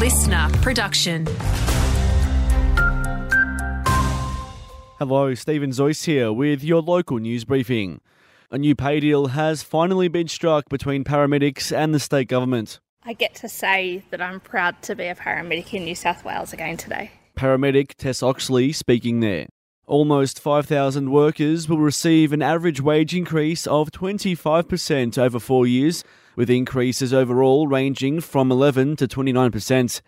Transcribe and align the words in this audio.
listener 0.00 0.48
production. 0.62 1.26
Hello, 4.98 5.34
Stephen 5.34 5.72
Zoyce 5.72 6.06
here 6.06 6.32
with 6.32 6.64
your 6.64 6.80
local 6.80 7.18
news 7.18 7.44
briefing. 7.44 8.00
A 8.50 8.56
new 8.56 8.74
pay 8.74 9.00
deal 9.00 9.26
has 9.26 9.62
finally 9.62 10.08
been 10.08 10.26
struck 10.26 10.70
between 10.70 11.04
paramedics 11.04 11.70
and 11.70 11.92
the 11.92 12.00
state 12.00 12.28
government. 12.28 12.80
I 13.04 13.12
get 13.12 13.34
to 13.36 13.48
say 13.50 14.02
that 14.08 14.22
I'm 14.22 14.40
proud 14.40 14.80
to 14.84 14.96
be 14.96 15.04
a 15.04 15.14
paramedic 15.14 15.74
in 15.74 15.84
New 15.84 15.94
South 15.94 16.24
Wales 16.24 16.54
again 16.54 16.78
today. 16.78 17.10
Paramedic 17.36 17.92
Tess 17.96 18.22
Oxley 18.22 18.72
speaking 18.72 19.20
there. 19.20 19.48
Almost 19.86 20.40
5,000 20.40 21.10
workers 21.10 21.68
will 21.68 21.76
receive 21.76 22.32
an 22.32 22.40
average 22.40 22.80
wage 22.80 23.14
increase 23.14 23.66
of 23.66 23.90
25% 23.90 25.18
over 25.18 25.38
four 25.38 25.66
years, 25.66 26.04
with 26.40 26.48
increases 26.48 27.12
overall 27.12 27.66
ranging 27.66 28.18
from 28.18 28.50
11 28.50 28.96
to 28.96 29.06
29%. 29.06 30.00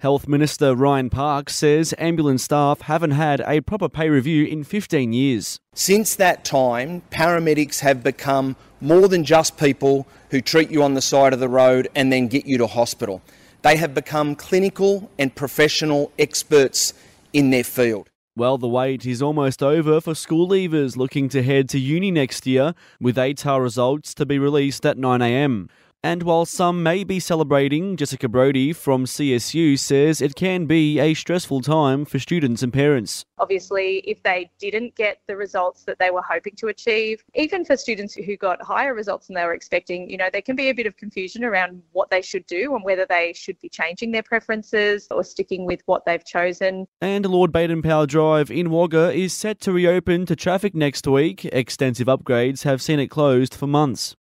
Health 0.00 0.26
Minister 0.26 0.74
Ryan 0.74 1.10
Park 1.10 1.48
says 1.48 1.94
ambulance 1.96 2.42
staff 2.42 2.80
haven't 2.80 3.12
had 3.12 3.40
a 3.46 3.60
proper 3.60 3.88
pay 3.88 4.08
review 4.08 4.44
in 4.46 4.64
15 4.64 5.12
years. 5.12 5.60
Since 5.74 6.16
that 6.16 6.44
time, 6.44 7.02
paramedics 7.12 7.78
have 7.82 8.02
become 8.02 8.56
more 8.80 9.06
than 9.06 9.22
just 9.22 9.58
people 9.58 10.08
who 10.30 10.40
treat 10.40 10.72
you 10.72 10.82
on 10.82 10.94
the 10.94 11.00
side 11.00 11.32
of 11.32 11.38
the 11.38 11.48
road 11.48 11.86
and 11.94 12.12
then 12.12 12.26
get 12.26 12.46
you 12.46 12.58
to 12.58 12.66
hospital. 12.66 13.22
They 13.62 13.76
have 13.76 13.94
become 13.94 14.34
clinical 14.34 15.08
and 15.20 15.32
professional 15.36 16.10
experts 16.18 16.94
in 17.32 17.50
their 17.50 17.62
field. 17.62 18.08
Well, 18.38 18.58
the 18.58 18.68
wait 18.68 19.06
is 19.06 19.22
almost 19.22 19.62
over 19.62 19.98
for 19.98 20.14
school 20.14 20.46
leavers 20.46 20.94
looking 20.94 21.30
to 21.30 21.42
head 21.42 21.70
to 21.70 21.78
uni 21.78 22.10
next 22.10 22.46
year, 22.46 22.74
with 23.00 23.16
ATAR 23.16 23.62
results 23.62 24.12
to 24.12 24.26
be 24.26 24.38
released 24.38 24.84
at 24.84 24.98
9am. 24.98 25.70
And 26.06 26.22
while 26.22 26.46
some 26.46 26.84
may 26.84 27.02
be 27.02 27.18
celebrating, 27.18 27.96
Jessica 27.96 28.28
Brody 28.28 28.72
from 28.72 29.06
CSU 29.06 29.76
says 29.76 30.20
it 30.20 30.36
can 30.36 30.66
be 30.66 31.00
a 31.00 31.14
stressful 31.14 31.62
time 31.62 32.04
for 32.04 32.20
students 32.20 32.62
and 32.62 32.72
parents. 32.72 33.24
Obviously, 33.38 34.04
if 34.06 34.22
they 34.22 34.48
didn't 34.60 34.94
get 34.94 35.18
the 35.26 35.34
results 35.36 35.82
that 35.82 35.98
they 35.98 36.12
were 36.12 36.22
hoping 36.22 36.54
to 36.58 36.68
achieve, 36.68 37.24
even 37.34 37.64
for 37.64 37.76
students 37.76 38.14
who 38.14 38.36
got 38.36 38.62
higher 38.62 38.94
results 38.94 39.26
than 39.26 39.34
they 39.34 39.44
were 39.44 39.52
expecting, 39.52 40.08
you 40.08 40.16
know, 40.16 40.28
there 40.32 40.42
can 40.42 40.54
be 40.54 40.68
a 40.68 40.74
bit 40.74 40.86
of 40.86 40.96
confusion 40.96 41.42
around 41.42 41.82
what 41.90 42.08
they 42.08 42.22
should 42.22 42.46
do 42.46 42.76
and 42.76 42.84
whether 42.84 43.04
they 43.08 43.32
should 43.32 43.58
be 43.58 43.68
changing 43.68 44.12
their 44.12 44.22
preferences 44.22 45.08
or 45.10 45.24
sticking 45.24 45.66
with 45.66 45.80
what 45.86 46.04
they've 46.04 46.24
chosen. 46.24 46.86
And 47.00 47.26
Lord 47.26 47.50
Baden 47.50 47.82
Powell 47.82 48.06
Drive 48.06 48.48
in 48.48 48.70
Wagga 48.70 49.12
is 49.12 49.32
set 49.32 49.60
to 49.62 49.72
reopen 49.72 50.24
to 50.26 50.36
traffic 50.36 50.72
next 50.72 51.08
week. 51.08 51.46
Extensive 51.46 52.06
upgrades 52.06 52.62
have 52.62 52.80
seen 52.80 53.00
it 53.00 53.08
closed 53.08 53.56
for 53.56 53.66
months. 53.66 54.14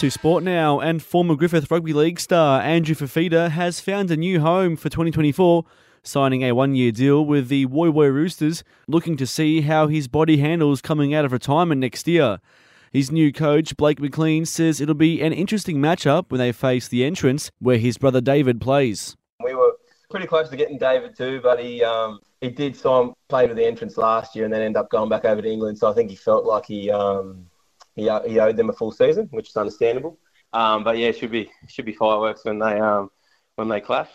To 0.00 0.10
sport 0.10 0.42
now, 0.42 0.80
and 0.80 1.02
former 1.02 1.36
Griffith 1.36 1.70
Rugby 1.70 1.92
League 1.92 2.18
star 2.18 2.62
Andrew 2.62 2.94
Fifita 2.94 3.50
has 3.50 3.80
found 3.80 4.10
a 4.10 4.16
new 4.16 4.40
home 4.40 4.74
for 4.74 4.88
2024, 4.88 5.62
signing 6.02 6.42
a 6.42 6.52
one 6.52 6.74
year 6.74 6.90
deal 6.90 7.22
with 7.22 7.48
the 7.48 7.66
Woy 7.66 7.92
Woy 7.92 8.10
Roosters, 8.10 8.64
looking 8.88 9.18
to 9.18 9.26
see 9.26 9.60
how 9.60 9.88
his 9.88 10.08
body 10.08 10.38
handles 10.38 10.80
coming 10.80 11.12
out 11.12 11.26
of 11.26 11.32
retirement 11.32 11.82
next 11.82 12.08
year. 12.08 12.38
His 12.90 13.12
new 13.12 13.30
coach, 13.30 13.76
Blake 13.76 14.00
McLean, 14.00 14.46
says 14.46 14.80
it'll 14.80 14.94
be 14.94 15.20
an 15.20 15.34
interesting 15.34 15.76
matchup 15.76 16.30
when 16.30 16.38
they 16.38 16.52
face 16.52 16.88
the 16.88 17.04
entrance, 17.04 17.50
where 17.58 17.76
his 17.76 17.98
brother 17.98 18.22
David 18.22 18.58
plays. 18.58 19.18
We 19.44 19.52
were 19.52 19.76
pretty 20.08 20.26
close 20.26 20.48
to 20.48 20.56
getting 20.56 20.78
David 20.78 21.14
too, 21.14 21.40
but 21.42 21.60
he 21.60 21.84
um, 21.84 22.20
he 22.40 22.48
did 22.48 22.74
sign 22.74 23.12
play 23.28 23.46
with 23.46 23.58
the 23.58 23.66
entrance 23.66 23.98
last 23.98 24.34
year 24.34 24.46
and 24.46 24.54
then 24.54 24.62
end 24.62 24.78
up 24.78 24.88
going 24.88 25.10
back 25.10 25.26
over 25.26 25.42
to 25.42 25.50
England. 25.50 25.76
So 25.76 25.90
I 25.90 25.92
think 25.92 26.08
he 26.08 26.16
felt 26.16 26.46
like 26.46 26.64
he 26.64 26.90
um, 26.90 27.44
he, 28.00 28.30
he 28.30 28.38
owed 28.38 28.56
them 28.56 28.70
a 28.70 28.72
full 28.72 28.92
season, 28.92 29.28
which 29.30 29.48
is 29.50 29.56
understandable. 29.56 30.18
Um, 30.52 30.84
but 30.84 30.98
yeah, 30.98 31.08
it 31.08 31.18
should 31.18 31.30
be 31.30 31.50
should 31.68 31.84
be 31.84 31.92
fireworks 31.92 32.44
when 32.44 32.58
they 32.58 32.78
um, 32.80 33.10
when 33.56 33.68
they 33.68 33.80
clash. 33.80 34.10